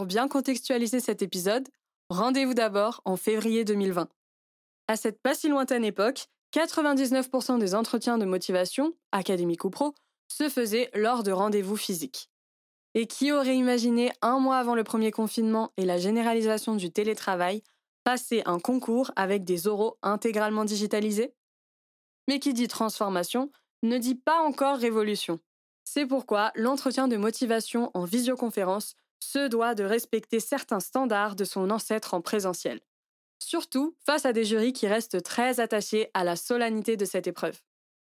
[0.00, 1.68] pour bien contextualiser cet épisode,
[2.08, 4.08] rendez-vous d'abord en février 2020.
[4.88, 6.24] À cette pas si lointaine époque,
[6.54, 9.94] 99% des entretiens de motivation, académique ou pro,
[10.26, 12.30] se faisaient lors de rendez-vous physiques.
[12.94, 17.62] Et qui aurait imaginé un mois avant le premier confinement et la généralisation du télétravail
[18.02, 21.34] passer un concours avec des oraux intégralement digitalisés?
[22.26, 23.50] Mais qui dit transformation
[23.82, 25.40] ne dit pas encore révolution.
[25.84, 31.70] C'est pourquoi l'entretien de motivation en visioconférence se doit de respecter certains standards de son
[31.70, 32.80] ancêtre en présentiel.
[33.38, 37.60] Surtout face à des jurys qui restent très attachés à la solennité de cette épreuve.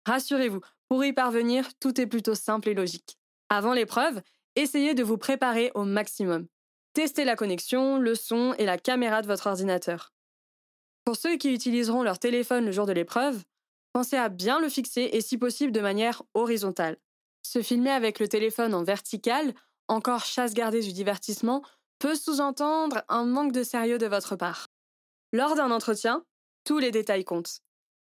[0.05, 3.17] Rassurez-vous, pour y parvenir, tout est plutôt simple et logique.
[3.49, 4.21] Avant l'épreuve,
[4.55, 6.47] essayez de vous préparer au maximum.
[6.93, 10.13] Testez la connexion, le son et la caméra de votre ordinateur.
[11.03, 13.43] Pour ceux qui utiliseront leur téléphone le jour de l'épreuve,
[13.93, 16.97] pensez à bien le fixer et si possible de manière horizontale.
[17.43, 19.53] Se filmer avec le téléphone en vertical,
[19.87, 21.63] encore chasse gardée du divertissement,
[21.99, 24.67] peut sous-entendre un manque de sérieux de votre part.
[25.31, 26.23] Lors d'un entretien,
[26.63, 27.61] tous les détails comptent.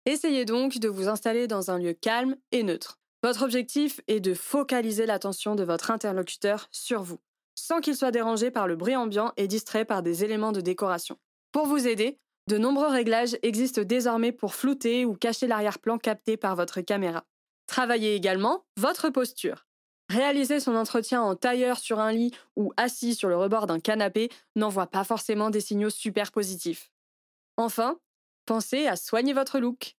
[0.05, 2.99] Essayez donc de vous installer dans un lieu calme et neutre.
[3.23, 7.19] Votre objectif est de focaliser l'attention de votre interlocuteur sur vous
[7.55, 11.17] sans qu'il soit dérangé par le bruit ambiant et distrait par des éléments de décoration.
[11.51, 16.55] Pour vous aider, de nombreux réglages existent désormais pour flouter ou cacher l'arrière-plan capté par
[16.55, 17.23] votre caméra.
[17.67, 19.67] Travaillez également votre posture.
[20.11, 24.29] Réaliser son entretien en tailleur sur un lit ou assis sur le rebord d'un canapé
[24.57, 26.91] n'envoie pas forcément des signaux super positifs.
[27.55, 27.97] Enfin,
[28.45, 29.95] pensez à soigner votre look.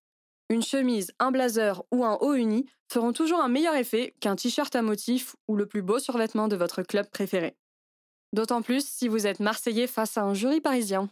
[0.50, 4.76] Une chemise, un blazer ou un haut uni feront toujours un meilleur effet qu'un t-shirt
[4.76, 7.56] à motif ou le plus beau survêtement de votre club préféré.
[8.34, 11.08] D'autant plus si vous êtes Marseillais face à un jury parisien.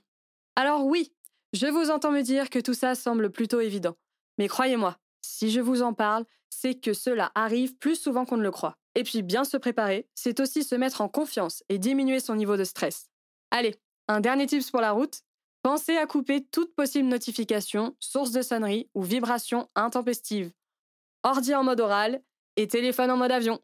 [0.56, 1.10] Alors oui,
[1.54, 3.96] je vous entends me dire que tout ça semble plutôt évident.
[4.36, 8.42] Mais croyez-moi, si je vous en parle, c'est que cela arrive plus souvent qu'on ne
[8.42, 8.76] le croit.
[8.94, 12.56] Et puis bien se préparer, c'est aussi se mettre en confiance et diminuer son niveau
[12.56, 13.08] de stress.
[13.50, 13.76] Allez,
[14.08, 15.22] un dernier tips pour la route,
[15.62, 20.52] Pensez à couper toute possible notification, source de sonnerie ou vibration intempestive.
[21.22, 22.22] Ordi en mode oral
[22.56, 23.60] et téléphone en mode avion.